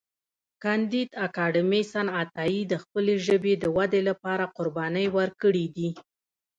کانديد 0.63 1.09
اکاډميسن 1.25 2.07
عطایي 2.21 2.61
د 2.67 2.73
خپلې 2.83 3.15
ژبې 3.25 3.53
د 3.57 3.65
ودې 3.77 4.01
لپاره 4.09 4.51
قربانۍ 4.57 5.07
ورکړې 5.17 5.65
دي. 5.75 5.89